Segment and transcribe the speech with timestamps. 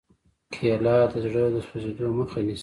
[0.53, 2.59] کېله د زړه د سوځېدو مخه نیسي.